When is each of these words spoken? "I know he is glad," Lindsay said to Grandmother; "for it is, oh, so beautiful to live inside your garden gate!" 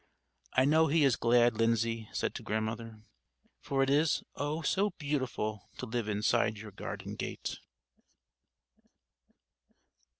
"I 0.53 0.65
know 0.65 0.87
he 0.87 1.03
is 1.03 1.15
glad," 1.15 1.57
Lindsay 1.59 2.09
said 2.11 2.33
to 2.33 2.41
Grandmother; 2.41 3.03
"for 3.59 3.83
it 3.83 3.89
is, 3.91 4.23
oh, 4.33 4.63
so 4.63 4.89
beautiful 4.97 5.69
to 5.77 5.85
live 5.85 6.09
inside 6.09 6.57
your 6.57 6.71
garden 6.71 7.13
gate!" 7.15 7.59